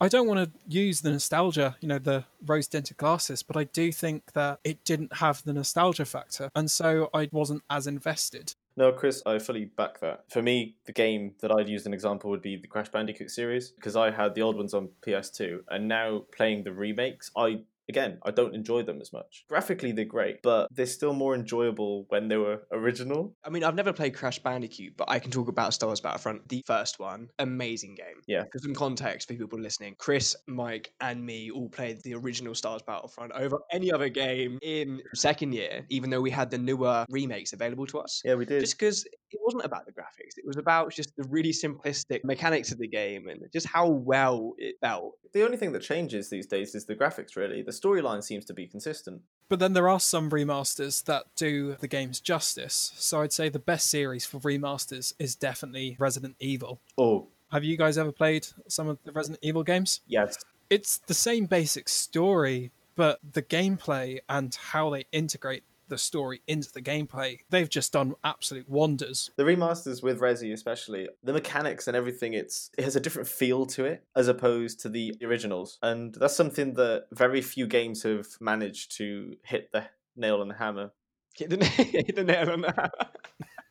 I 0.00 0.08
don't 0.08 0.26
want 0.26 0.40
to 0.40 0.50
use 0.68 1.00
the 1.00 1.10
nostalgia, 1.10 1.76
you 1.80 1.88
know, 1.88 1.98
the 1.98 2.24
rose 2.44 2.68
tinted 2.68 2.96
glasses, 2.96 3.42
but 3.42 3.56
I 3.56 3.64
do 3.64 3.92
think 3.92 4.32
that 4.32 4.60
it 4.64 4.84
didn't 4.84 5.14
have 5.16 5.42
the 5.44 5.52
nostalgia 5.52 6.04
factor. 6.04 6.50
And 6.54 6.70
so 6.70 7.10
I 7.14 7.28
wasn't 7.32 7.62
as 7.70 7.86
invested. 7.86 8.54
No, 8.76 8.90
Chris, 8.90 9.22
I 9.24 9.38
fully 9.38 9.66
back 9.66 10.00
that. 10.00 10.24
For 10.30 10.42
me, 10.42 10.74
the 10.84 10.92
game 10.92 11.34
that 11.40 11.52
I'd 11.52 11.68
use 11.68 11.86
an 11.86 11.94
example 11.94 12.30
would 12.30 12.42
be 12.42 12.56
the 12.56 12.66
Crash 12.66 12.88
Bandicoot 12.88 13.30
series, 13.30 13.70
because 13.70 13.94
I 13.94 14.10
had 14.10 14.34
the 14.34 14.42
old 14.42 14.56
ones 14.56 14.74
on 14.74 14.88
PS2, 15.06 15.60
and 15.68 15.86
now 15.86 16.24
playing 16.36 16.64
the 16.64 16.72
remakes, 16.72 17.30
I 17.36 17.60
again, 17.88 18.18
I 18.24 18.30
don't 18.30 18.54
enjoy 18.54 18.82
them 18.82 19.00
as 19.00 19.12
much. 19.12 19.44
Graphically, 19.48 19.92
they're 19.92 20.04
great, 20.04 20.36
but 20.42 20.68
they're 20.72 20.86
still 20.86 21.12
more 21.12 21.34
enjoyable 21.34 22.06
when 22.08 22.28
they 22.28 22.36
were 22.36 22.62
original. 22.72 23.34
I 23.44 23.50
mean, 23.50 23.64
I've 23.64 23.74
never 23.74 23.92
played 23.92 24.14
Crash 24.14 24.38
Bandicoot, 24.38 24.96
but 24.96 25.10
I 25.10 25.18
can 25.18 25.30
talk 25.30 25.48
about 25.48 25.74
Star 25.74 25.88
Wars 25.88 26.00
Battlefront, 26.00 26.48
the 26.48 26.62
first 26.66 26.98
one. 26.98 27.28
Amazing 27.38 27.94
game. 27.96 28.22
Yeah. 28.26 28.44
For 28.52 28.58
some 28.58 28.74
context 28.74 29.28
for 29.28 29.34
people 29.34 29.58
listening, 29.58 29.94
Chris, 29.98 30.36
Mike, 30.46 30.92
and 31.00 31.24
me 31.24 31.50
all 31.50 31.68
played 31.68 32.02
the 32.02 32.14
original 32.14 32.54
Star 32.54 32.72
Wars 32.72 32.82
Battlefront 32.86 33.32
over 33.32 33.58
any 33.70 33.92
other 33.92 34.08
game 34.08 34.58
in 34.62 35.00
second 35.14 35.52
year, 35.52 35.84
even 35.90 36.10
though 36.10 36.20
we 36.20 36.30
had 36.30 36.50
the 36.50 36.58
newer 36.58 37.04
remakes 37.10 37.52
available 37.52 37.86
to 37.86 37.98
us. 37.98 38.22
Yeah, 38.24 38.34
we 38.34 38.46
did. 38.46 38.60
Just 38.60 38.78
because 38.78 39.04
it 39.04 39.40
wasn't 39.42 39.64
about 39.64 39.86
the 39.86 39.92
graphics, 39.92 40.36
it 40.36 40.46
was 40.46 40.56
about 40.56 40.92
just 40.92 41.14
the 41.16 41.24
really 41.28 41.52
simplistic 41.52 42.20
mechanics 42.24 42.72
of 42.72 42.78
the 42.78 42.88
game 42.88 43.28
and 43.28 43.42
just 43.52 43.66
how 43.66 43.88
well 43.88 44.54
it 44.58 44.76
felt. 44.80 45.14
The 45.32 45.44
only 45.44 45.56
thing 45.56 45.72
that 45.72 45.82
changes 45.82 46.30
these 46.30 46.46
days 46.46 46.74
is 46.74 46.86
the 46.86 46.94
graphics, 46.94 47.36
really. 47.36 47.62
The 47.62 47.72
storyline 47.80 48.22
seems 48.22 48.44
to 48.46 48.54
be 48.54 48.66
consistent. 48.66 49.22
But 49.48 49.58
then 49.58 49.74
there 49.74 49.88
are 49.88 50.00
some 50.00 50.30
remasters 50.30 51.04
that 51.04 51.24
do 51.36 51.76
the 51.78 51.86
games 51.88 52.18
justice. 52.20 52.92
So 52.96 53.20
I'd 53.20 53.32
say 53.32 53.48
the 53.50 53.58
best 53.58 53.90
series 53.90 54.24
for 54.24 54.38
remasters 54.40 55.12
is 55.18 55.36
definitely 55.36 55.96
Resident 55.98 56.36
Evil. 56.40 56.80
Oh, 56.96 57.28
Have 57.52 57.62
you 57.64 57.76
guys 57.76 57.98
ever 57.98 58.10
played 58.10 58.46
some 58.68 58.88
of 58.88 58.98
the 59.04 59.12
Resident 59.12 59.40
Evil 59.42 59.62
games? 59.62 60.00
yes. 60.06 60.38
It's 60.70 60.96
the 61.06 61.14
same 61.14 61.44
basic 61.44 61.90
story, 61.90 62.72
but 62.96 63.20
the 63.32 63.42
gameplay 63.42 64.20
and 64.30 64.54
how 64.54 64.88
they 64.90 65.04
integrate 65.12 65.62
the 65.94 65.98
story 65.98 66.42
into 66.48 66.72
the 66.72 66.82
gameplay, 66.82 67.38
they've 67.50 67.68
just 67.68 67.92
done 67.92 68.14
absolute 68.24 68.68
wonders. 68.68 69.30
The 69.36 69.44
remasters 69.44 70.02
with 70.02 70.18
Resi, 70.18 70.52
especially 70.52 71.08
the 71.22 71.32
mechanics 71.32 71.86
and 71.86 71.96
everything, 71.96 72.34
it's 72.34 72.70
it 72.76 72.82
has 72.82 72.96
a 72.96 73.00
different 73.00 73.28
feel 73.28 73.64
to 73.66 73.84
it 73.84 74.02
as 74.16 74.26
opposed 74.26 74.80
to 74.80 74.88
the 74.88 75.16
originals, 75.22 75.78
and 75.82 76.12
that's 76.14 76.34
something 76.34 76.74
that 76.74 77.06
very 77.12 77.40
few 77.40 77.68
games 77.68 78.02
have 78.02 78.26
managed 78.40 78.96
to 78.96 79.36
hit 79.44 79.70
the 79.70 79.84
nail 80.16 80.40
on 80.40 80.48
the 80.48 80.54
hammer. 80.54 80.90
Hit 81.36 81.50
the, 81.50 81.64
hit 81.64 82.16
the 82.16 82.24
nail 82.24 82.50
on 82.50 82.62
the 82.62 82.72
hammer. 82.72 82.90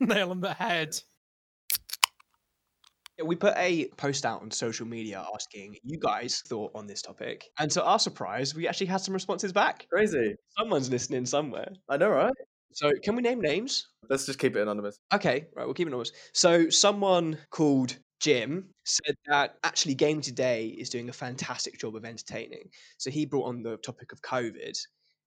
Nail 0.00 0.32
on 0.32 0.40
the 0.40 0.52
head. 0.52 1.00
Yeah, 3.18 3.24
We 3.24 3.36
put 3.36 3.54
a 3.56 3.88
post 3.96 4.24
out 4.26 4.42
on 4.42 4.50
social 4.50 4.86
media 4.86 5.24
asking 5.34 5.76
you 5.82 5.98
guys 5.98 6.42
thought 6.48 6.72
on 6.74 6.86
this 6.86 7.02
topic. 7.02 7.44
And 7.58 7.70
to 7.72 7.84
our 7.84 7.98
surprise, 7.98 8.54
we 8.54 8.66
actually 8.66 8.88
had 8.88 9.00
some 9.00 9.14
responses 9.14 9.52
back. 9.52 9.86
Crazy. 9.92 10.34
Someone's 10.58 10.90
listening 10.90 11.26
somewhere. 11.26 11.68
I 11.88 11.96
know, 11.96 12.10
right? 12.10 12.32
So 12.72 12.90
can 13.04 13.14
we 13.14 13.22
name 13.22 13.40
names? 13.40 13.86
Let's 14.10 14.26
just 14.26 14.40
keep 14.40 14.56
it 14.56 14.62
anonymous. 14.62 14.98
Okay, 15.12 15.46
right, 15.54 15.64
we'll 15.64 15.74
keep 15.74 15.86
it 15.86 15.90
anonymous. 15.90 16.10
So 16.32 16.68
someone 16.70 17.38
called 17.50 17.96
Jim 18.20 18.70
said 18.84 19.14
that 19.26 19.56
actually 19.62 19.94
Game 19.94 20.20
Today 20.20 20.66
is 20.66 20.90
doing 20.90 21.08
a 21.08 21.12
fantastic 21.12 21.78
job 21.78 21.94
of 21.94 22.04
entertaining. 22.04 22.70
So 22.98 23.10
he 23.10 23.26
brought 23.26 23.46
on 23.46 23.62
the 23.62 23.76
topic 23.76 24.12
of 24.12 24.20
COVID, 24.22 24.76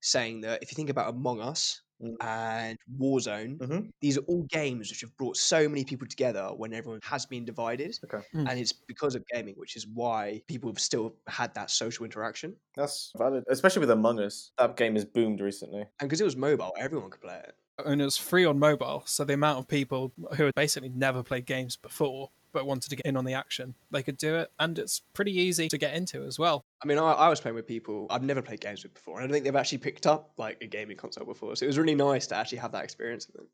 saying 0.02 0.42
that 0.42 0.62
if 0.62 0.72
you 0.72 0.76
think 0.76 0.90
about 0.90 1.14
Among 1.14 1.40
Us 1.40 1.82
Mm. 2.02 2.16
and 2.22 2.78
Warzone, 3.00 3.58
Mhm. 3.58 3.90
these 4.02 4.18
are 4.18 4.22
all 4.22 4.44
games 4.44 4.90
which 4.92 5.02
have 5.02 5.16
brought 5.18 5.36
so 5.36 5.68
many 5.68 5.84
people 5.84 6.08
together 6.08 6.50
when 6.56 6.72
everyone 6.74 7.00
has 7.04 7.26
been 7.26 7.44
divided. 7.44 7.98
Okay. 8.04 8.24
Mm. 8.36 8.50
And 8.50 8.60
it's 8.60 8.72
because 8.72 9.16
of 9.16 9.26
gaming, 9.28 9.56
which 9.56 9.76
is 9.76 9.88
why 9.88 10.44
people 10.48 10.70
have 10.70 10.80
still 10.80 11.16
had 11.28 11.54
that 11.56 11.72
social 11.72 12.06
interaction. 12.06 12.56
That's 12.76 13.12
valid, 13.18 13.44
especially 13.50 13.80
with 13.80 13.90
Among 13.92 14.20
Us. 14.20 14.52
That 14.60 14.78
game 14.78 14.94
has 14.96 15.06
boomed 15.06 15.42
recently. 15.42 15.86
And 16.00 16.08
because 16.08 16.22
it 16.22 16.26
was 16.26 16.36
mobile, 16.38 16.74
everyone 16.78 17.10
could 17.10 17.22
play 17.22 17.40
it. 17.48 17.56
And 17.86 18.02
it 18.02 18.06
was 18.06 18.18
free 18.18 18.46
on 18.46 18.58
mobile, 18.60 19.04
so 19.06 19.24
the 19.24 19.34
amount 19.34 19.60
of 19.60 19.68
people 19.68 20.12
who 20.36 20.46
had 20.46 20.56
basically 20.56 20.90
never 20.90 21.22
played 21.24 21.46
games 21.46 21.76
before 21.76 22.30
but 22.58 22.66
wanted 22.66 22.90
to 22.90 22.96
get 22.96 23.06
in 23.06 23.16
on 23.16 23.24
the 23.24 23.36
action, 23.36 23.76
they 23.92 24.02
could 24.02 24.18
do 24.18 24.36
it, 24.36 24.50
and 24.60 24.80
it's 24.80 25.04
pretty 25.14 25.32
easy 25.32 25.68
to 25.68 25.78
get 25.78 25.94
into 25.94 26.24
as 26.24 26.40
well. 26.40 26.66
I 26.84 26.88
mean, 26.88 26.98
I, 26.98 27.12
I 27.12 27.30
was 27.30 27.40
playing 27.40 27.54
with 27.54 27.68
people 27.68 28.08
I've 28.10 28.24
never 28.24 28.42
played 28.42 28.62
games 28.62 28.82
with 28.82 28.96
before, 28.96 29.18
and 29.18 29.24
I 29.24 29.28
don't 29.28 29.34
think 29.34 29.46
they've 29.46 29.56
actually 29.56 29.78
picked 29.78 30.08
up 30.08 30.32
like 30.38 30.58
a 30.62 30.66
gaming 30.66 30.98
console 30.98 31.26
before. 31.26 31.56
So 31.56 31.66
it 31.66 31.68
was 31.68 31.78
really 31.78 31.94
nice 31.94 32.26
to 32.28 32.36
actually 32.36 32.58
have 32.58 32.72
that 32.72 32.84
experience 32.84 33.28
with 33.28 33.36
them. 33.36 33.48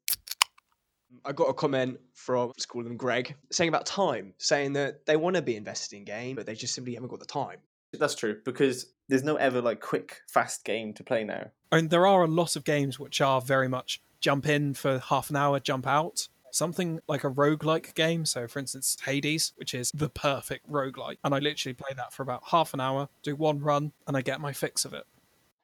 I 1.25 1.33
got 1.33 1.50
a 1.50 1.53
comment 1.53 2.00
from, 2.13 2.48
let's 2.48 2.65
call 2.65 2.81
them 2.81 2.95
Greg, 2.95 3.36
saying 3.51 3.67
about 3.67 3.86
time, 3.86 4.33
saying 4.38 4.74
that 4.74 5.05
they 5.05 5.17
want 5.17 5.36
to 5.36 5.41
be 5.41 5.57
invested 5.57 5.98
in 5.98 6.05
game, 6.05 6.38
but 6.38 6.45
they 6.45 6.55
just 6.55 6.74
simply 6.74 6.93
haven't 6.93 7.10
got 7.10 7.19
the 7.19 7.25
time. 7.25 7.57
That's 7.91 8.15
true 8.15 8.39
because 8.45 8.88
there's 9.10 9.24
no 9.24 9.36
ever 9.36 9.62
like 9.62 9.81
quick, 9.81 10.22
fast 10.27 10.63
game 10.63 10.93
to 10.93 11.03
play 11.03 11.25
now. 11.25 11.51
And 11.74 11.89
there 11.89 12.07
are 12.07 12.24
a 12.24 12.27
lot 12.27 12.55
of 12.55 12.63
games 12.63 13.00
which 13.00 13.19
are 13.19 13.41
very 13.41 13.67
much 13.67 14.01
jump 14.22 14.48
in 14.48 14.74
for 14.74 15.00
half 15.00 15.29
an 15.29 15.36
hour, 15.36 15.60
jump 15.60 15.86
out. 15.86 16.29
Something 16.53 17.00
like 17.07 17.24
a 17.24 17.31
roguelike 17.31 17.95
game. 17.95 18.25
So, 18.25 18.48
for 18.48 18.60
instance, 18.60 18.95
Hades, 19.03 19.53
which 19.55 19.74
is 19.74 19.91
the 19.91 20.07
perfect 20.07 20.69
roguelike. 20.72 21.17
And 21.24 21.33
I 21.33 21.39
literally 21.39 21.74
play 21.74 21.95
that 21.98 22.13
for 22.13 22.22
about 22.22 22.43
half 22.51 22.75
an 22.75 22.79
hour, 22.79 23.10
do 23.24 23.36
one 23.36 23.60
run, 23.60 23.91
and 24.07 24.15
I 24.15 24.22
get 24.22 24.39
my 24.39 24.53
fix 24.53 24.86
of 24.86 24.93
it. 24.93 25.05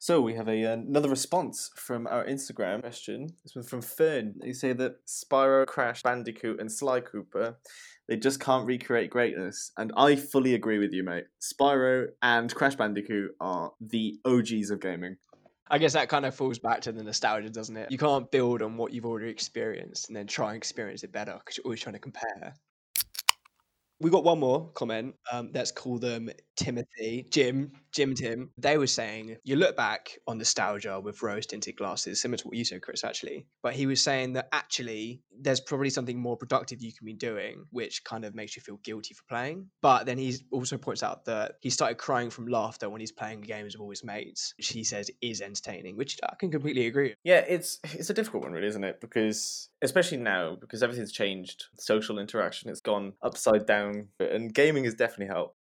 So 0.01 0.19
we 0.19 0.33
have 0.33 0.47
a, 0.47 0.63
another 0.63 1.09
response 1.09 1.69
from 1.75 2.07
our 2.07 2.25
Instagram 2.25 2.79
question. 2.79 3.35
This 3.43 3.53
one 3.53 3.65
from 3.65 3.81
Fern. 3.81 4.35
They 4.41 4.53
say 4.53 4.73
that 4.73 5.05
Spyro, 5.05 5.67
Crash, 5.67 6.01
Bandicoot, 6.01 6.59
and 6.59 6.71
Sly 6.71 7.01
Cooper, 7.01 7.57
they 8.07 8.15
just 8.15 8.39
can't 8.39 8.65
recreate 8.65 9.11
greatness. 9.11 9.71
And 9.77 9.91
I 9.95 10.15
fully 10.15 10.55
agree 10.55 10.79
with 10.79 10.91
you, 10.91 11.03
mate. 11.03 11.25
Spyro 11.39 12.07
and 12.21 12.53
Crash 12.55 12.75
Bandicoot 12.75 13.35
are 13.39 13.73
the 13.79 14.17
OGs 14.25 14.71
of 14.71 14.81
gaming. 14.81 15.17
I 15.69 15.77
guess 15.77 15.93
that 15.93 16.09
kind 16.09 16.25
of 16.25 16.33
falls 16.33 16.57
back 16.57 16.81
to 16.81 16.91
the 16.91 17.03
nostalgia, 17.03 17.49
doesn't 17.49 17.77
it? 17.77 17.91
You 17.91 17.97
can't 17.97 18.29
build 18.31 18.61
on 18.61 18.75
what 18.77 18.91
you've 18.91 19.05
already 19.05 19.29
experienced 19.29 20.07
and 20.07 20.15
then 20.15 20.25
try 20.25 20.49
and 20.49 20.57
experience 20.57 21.03
it 21.03 21.11
better 21.11 21.33
because 21.33 21.57
you're 21.57 21.65
always 21.65 21.81
trying 21.81 21.93
to 21.93 21.99
compare. 21.99 22.55
We 24.01 24.09
got 24.09 24.23
one 24.23 24.39
more 24.39 24.71
comment. 24.71 25.15
Um, 25.31 25.51
let's 25.53 25.71
call 25.71 25.99
them 25.99 26.29
Timothy, 26.55 27.27
Jim, 27.29 27.73
Jim, 27.91 28.13
Tim. 28.13 28.51
They 28.57 28.77
were 28.77 28.87
saying 28.87 29.37
you 29.43 29.55
look 29.55 29.75
back 29.75 30.17
on 30.27 30.37
nostalgia 30.37 30.99
with 30.99 31.21
rose 31.21 31.45
tinted 31.45 31.75
glasses, 31.75 32.21
similar 32.21 32.37
to 32.37 32.47
what 32.47 32.57
you 32.57 32.65
said, 32.65 32.81
Chris, 32.81 33.03
actually. 33.03 33.47
But 33.63 33.73
he 33.73 33.85
was 33.85 34.01
saying 34.01 34.33
that 34.33 34.49
actually 34.51 35.21
there's 35.41 35.59
probably 35.59 35.89
something 35.89 36.19
more 36.19 36.37
productive 36.37 36.81
you 36.81 36.93
can 36.93 37.05
be 37.05 37.13
doing, 37.13 37.65
which 37.71 38.03
kind 38.03 38.25
of 38.25 38.35
makes 38.35 38.55
you 38.55 38.61
feel 38.61 38.77
guilty 38.83 39.13
for 39.13 39.23
playing. 39.29 39.67
But 39.81 40.05
then 40.05 40.17
he 40.17 40.35
also 40.51 40.77
points 40.77 41.03
out 41.03 41.25
that 41.25 41.53
he 41.61 41.69
started 41.69 41.97
crying 41.97 42.29
from 42.29 42.47
laughter 42.47 42.89
when 42.89 42.99
he's 42.99 43.11
playing 43.11 43.41
games 43.41 43.75
with 43.75 43.81
all 43.81 43.89
his 43.89 44.03
mates, 44.03 44.53
which 44.57 44.69
he 44.69 44.83
says 44.83 45.09
is 45.21 45.41
entertaining, 45.41 45.97
which 45.97 46.17
I 46.23 46.35
can 46.39 46.51
completely 46.51 46.87
agree. 46.87 47.15
Yeah, 47.23 47.43
it's 47.47 47.79
it's 47.83 48.09
a 48.09 48.13
difficult 48.13 48.43
one, 48.43 48.53
really, 48.53 48.67
isn't 48.67 48.83
it? 48.83 49.01
Because 49.01 49.69
especially 49.81 50.17
now, 50.17 50.55
because 50.59 50.83
everything's 50.83 51.11
changed, 51.11 51.65
social 51.77 52.19
interaction 52.19 52.69
has 52.69 52.81
gone 52.81 53.13
upside 53.21 53.65
down, 53.65 54.09
and 54.19 54.53
gaming 54.53 54.83
has 54.83 54.93
definitely 54.93 55.27
helped. 55.27 55.55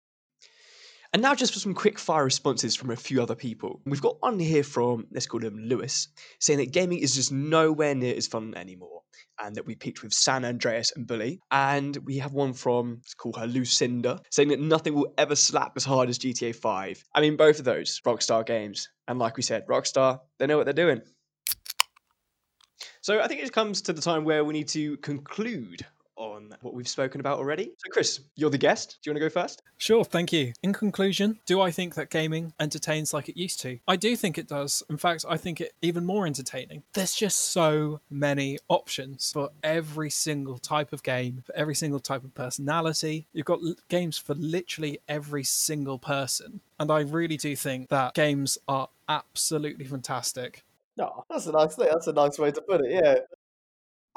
And 1.14 1.22
now, 1.22 1.34
just 1.34 1.54
for 1.54 1.58
some 1.58 1.72
quick 1.72 1.98
fire 1.98 2.24
responses 2.24 2.76
from 2.76 2.90
a 2.90 2.96
few 2.96 3.22
other 3.22 3.34
people. 3.34 3.80
We've 3.86 4.02
got 4.02 4.20
one 4.20 4.38
here 4.38 4.62
from, 4.62 5.06
let's 5.10 5.26
call 5.26 5.42
him 5.42 5.56
Lewis, 5.56 6.08
saying 6.38 6.58
that 6.58 6.72
gaming 6.72 6.98
is 6.98 7.14
just 7.14 7.32
nowhere 7.32 7.94
near 7.94 8.14
as 8.14 8.26
fun 8.26 8.52
anymore, 8.54 9.00
and 9.40 9.56
that 9.56 9.64
we 9.64 9.74
peaked 9.74 10.02
with 10.02 10.12
San 10.12 10.44
Andreas 10.44 10.92
and 10.94 11.06
Bully. 11.06 11.40
And 11.50 11.96
we 12.04 12.18
have 12.18 12.34
one 12.34 12.52
from, 12.52 12.96
let's 12.96 13.14
call 13.14 13.32
her 13.32 13.46
Lucinda, 13.46 14.20
saying 14.30 14.50
that 14.50 14.60
nothing 14.60 14.94
will 14.94 15.14
ever 15.16 15.34
slap 15.34 15.72
as 15.76 15.84
hard 15.84 16.10
as 16.10 16.18
GTA 16.18 16.54
5. 16.54 17.04
I 17.14 17.20
mean, 17.22 17.36
both 17.38 17.58
of 17.58 17.64
those, 17.64 18.02
Rockstar 18.04 18.44
games. 18.44 18.90
And 19.06 19.18
like 19.18 19.38
we 19.38 19.42
said, 19.42 19.66
Rockstar, 19.66 20.18
they 20.38 20.46
know 20.46 20.58
what 20.58 20.66
they're 20.66 20.74
doing. 20.74 21.00
So 23.00 23.22
I 23.22 23.28
think 23.28 23.42
it 23.42 23.50
comes 23.50 23.80
to 23.82 23.94
the 23.94 24.02
time 24.02 24.24
where 24.24 24.44
we 24.44 24.52
need 24.52 24.68
to 24.68 24.98
conclude 24.98 25.86
on 26.18 26.54
what 26.60 26.74
we've 26.74 26.88
spoken 26.88 27.20
about 27.20 27.38
already. 27.38 27.72
So, 27.78 27.90
Chris, 27.90 28.20
you're 28.36 28.50
the 28.50 28.58
guest. 28.58 28.98
Do 29.02 29.08
you 29.08 29.12
want 29.12 29.22
to 29.22 29.28
go 29.28 29.42
first? 29.42 29.62
Sure, 29.78 30.04
thank 30.04 30.32
you. 30.32 30.52
In 30.62 30.72
conclusion, 30.72 31.38
do 31.46 31.60
I 31.60 31.70
think 31.70 31.94
that 31.94 32.10
gaming 32.10 32.52
entertains 32.60 33.14
like 33.14 33.28
it 33.28 33.36
used 33.36 33.60
to? 33.60 33.78
I 33.86 33.96
do 33.96 34.16
think 34.16 34.36
it 34.36 34.48
does. 34.48 34.82
In 34.90 34.96
fact, 34.96 35.24
I 35.28 35.36
think 35.36 35.60
it 35.60 35.72
even 35.80 36.04
more 36.04 36.26
entertaining. 36.26 36.82
There's 36.94 37.14
just 37.14 37.38
so 37.52 38.00
many 38.10 38.58
options 38.68 39.32
for 39.32 39.50
every 39.62 40.10
single 40.10 40.58
type 40.58 40.92
of 40.92 41.02
game, 41.02 41.42
for 41.46 41.54
every 41.54 41.74
single 41.74 42.00
type 42.00 42.24
of 42.24 42.34
personality. 42.34 43.26
You've 43.32 43.46
got 43.46 43.60
l- 43.64 43.76
games 43.88 44.18
for 44.18 44.34
literally 44.34 44.98
every 45.08 45.44
single 45.44 45.98
person. 45.98 46.60
And 46.80 46.90
I 46.90 47.00
really 47.00 47.36
do 47.36 47.54
think 47.56 47.88
that 47.88 48.14
games 48.14 48.58
are 48.68 48.88
absolutely 49.08 49.84
fantastic. 49.84 50.64
No, 50.96 51.24
that's 51.30 51.46
a 51.46 51.52
nice 51.52 51.76
thing. 51.76 51.88
That's 51.90 52.08
a 52.08 52.12
nice 52.12 52.38
way 52.38 52.50
to 52.50 52.60
put 52.60 52.80
it. 52.80 52.90
Yeah. 52.90 53.18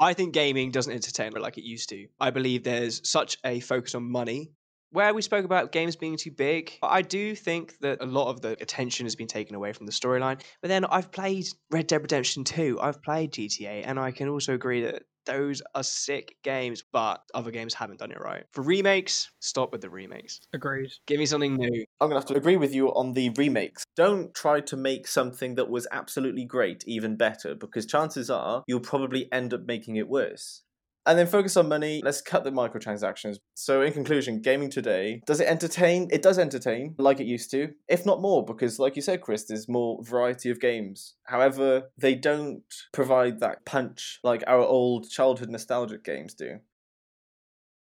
I 0.02 0.14
think 0.14 0.34
gaming 0.34 0.72
doesn't 0.72 0.92
entertain 0.92 1.30
like 1.30 1.58
it 1.58 1.64
used 1.64 1.88
to. 1.90 2.08
I 2.18 2.30
believe 2.30 2.64
there's 2.64 3.08
such 3.08 3.38
a 3.44 3.60
focus 3.60 3.94
on 3.94 4.02
money. 4.02 4.50
Where 4.90 5.14
we 5.14 5.22
spoke 5.22 5.44
about 5.44 5.70
games 5.70 5.94
being 5.94 6.16
too 6.16 6.32
big, 6.32 6.72
I 6.82 7.02
do 7.02 7.36
think 7.36 7.78
that 7.78 8.02
a 8.02 8.06
lot 8.06 8.28
of 8.28 8.40
the 8.40 8.60
attention 8.60 9.06
has 9.06 9.14
been 9.14 9.28
taken 9.28 9.54
away 9.54 9.72
from 9.72 9.86
the 9.86 9.92
storyline. 9.92 10.42
But 10.60 10.68
then 10.68 10.84
I've 10.86 11.12
played 11.12 11.46
Red 11.70 11.86
Dead 11.86 12.02
Redemption 12.02 12.42
2, 12.42 12.80
I've 12.80 13.00
played 13.00 13.32
GTA, 13.32 13.84
and 13.86 13.98
I 14.00 14.10
can 14.10 14.28
also 14.28 14.54
agree 14.54 14.82
that 14.82 15.04
those 15.24 15.62
are 15.74 15.82
sick 15.82 16.36
games, 16.42 16.82
but 16.92 17.22
other 17.34 17.50
games 17.50 17.74
haven't 17.74 17.98
done 17.98 18.10
it 18.10 18.20
right. 18.20 18.44
For 18.52 18.62
remakes, 18.62 19.30
stop 19.40 19.72
with 19.72 19.80
the 19.80 19.90
remakes. 19.90 20.40
Agreed. 20.52 20.90
Give 21.06 21.18
me 21.18 21.26
something 21.26 21.54
new. 21.56 21.84
I'm 22.00 22.08
going 22.08 22.20
to 22.20 22.26
have 22.26 22.26
to 22.26 22.36
agree 22.36 22.56
with 22.56 22.74
you 22.74 22.88
on 22.94 23.12
the 23.12 23.30
remakes. 23.30 23.84
Don't 23.96 24.34
try 24.34 24.60
to 24.60 24.76
make 24.76 25.06
something 25.06 25.54
that 25.56 25.70
was 25.70 25.86
absolutely 25.92 26.44
great 26.44 26.84
even 26.86 27.16
better, 27.16 27.54
because 27.54 27.86
chances 27.86 28.30
are 28.30 28.64
you'll 28.66 28.80
probably 28.80 29.30
end 29.32 29.54
up 29.54 29.66
making 29.66 29.96
it 29.96 30.08
worse. 30.08 30.62
And 31.04 31.18
then 31.18 31.26
focus 31.26 31.56
on 31.56 31.68
money. 31.68 32.00
Let's 32.04 32.20
cut 32.20 32.44
the 32.44 32.52
microtransactions. 32.52 33.38
So, 33.54 33.82
in 33.82 33.92
conclusion, 33.92 34.40
gaming 34.40 34.70
today, 34.70 35.22
does 35.26 35.40
it 35.40 35.48
entertain? 35.48 36.08
It 36.12 36.22
does 36.22 36.38
entertain, 36.38 36.94
like 36.96 37.18
it 37.18 37.26
used 37.26 37.50
to, 37.50 37.72
if 37.88 38.06
not 38.06 38.20
more, 38.20 38.44
because, 38.44 38.78
like 38.78 38.94
you 38.94 39.02
said, 39.02 39.20
Chris, 39.20 39.44
there's 39.44 39.68
more 39.68 39.98
variety 40.02 40.50
of 40.50 40.60
games. 40.60 41.14
However, 41.24 41.90
they 41.98 42.14
don't 42.14 42.62
provide 42.92 43.40
that 43.40 43.64
punch 43.64 44.20
like 44.22 44.44
our 44.46 44.60
old 44.60 45.10
childhood 45.10 45.50
nostalgic 45.50 46.04
games 46.04 46.34
do. 46.34 46.60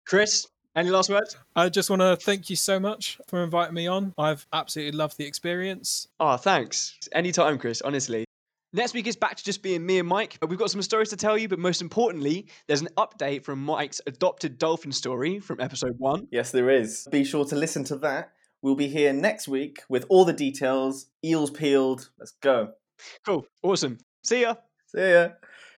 Chris, 0.07 0.47
any 0.75 0.89
last 0.89 1.09
words? 1.09 1.37
I 1.55 1.69
just 1.69 1.91
want 1.91 2.01
to 2.01 2.15
thank 2.15 2.49
you 2.49 2.55
so 2.55 2.79
much 2.79 3.19
for 3.27 3.43
inviting 3.43 3.75
me 3.75 3.85
on. 3.85 4.13
I've 4.17 4.47
absolutely 4.51 4.97
loved 4.97 5.17
the 5.17 5.25
experience. 5.25 6.07
Oh, 6.19 6.35
thanks. 6.37 6.97
Anytime, 7.11 7.59
Chris, 7.59 7.81
honestly. 7.81 8.25
Next 8.75 8.95
week 8.95 9.05
is 9.05 9.15
back 9.15 9.35
to 9.35 9.43
just 9.43 9.61
being 9.61 9.85
me 9.85 9.99
and 9.99 10.07
Mike. 10.07 10.39
We've 10.47 10.57
got 10.57 10.71
some 10.71 10.81
stories 10.81 11.09
to 11.09 11.15
tell 11.15 11.37
you, 11.37 11.47
but 11.47 11.59
most 11.59 11.79
importantly, 11.79 12.47
there's 12.65 12.81
an 12.81 12.89
update 12.97 13.43
from 13.43 13.63
Mike's 13.63 14.01
adopted 14.07 14.57
dolphin 14.57 14.91
story 14.91 15.39
from 15.39 15.61
episode 15.61 15.93
one. 15.99 16.27
Yes, 16.31 16.49
there 16.49 16.71
is. 16.71 17.07
Be 17.11 17.23
sure 17.23 17.45
to 17.45 17.55
listen 17.55 17.83
to 17.83 17.97
that. 17.97 18.31
We'll 18.63 18.73
be 18.73 18.87
here 18.87 19.13
next 19.13 19.47
week 19.47 19.83
with 19.89 20.07
all 20.09 20.25
the 20.25 20.33
details. 20.33 21.05
Eels 21.23 21.51
peeled. 21.51 22.09
Let's 22.17 22.31
go. 22.41 22.71
Cool. 23.23 23.45
Awesome. 23.61 23.99
See 24.23 24.41
ya. 24.41 24.55
See 24.87 25.11
ya. 25.11 25.29